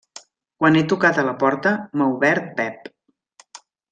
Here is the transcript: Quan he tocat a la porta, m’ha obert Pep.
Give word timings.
Quan 0.61 0.77
he 0.79 0.81
tocat 0.93 1.19
a 1.19 1.25
la 1.27 1.35
porta, 1.43 1.75
m’ha 2.01 2.09
obert 2.15 2.49
Pep. 2.61 2.91